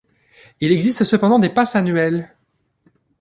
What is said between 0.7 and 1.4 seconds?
existe cependant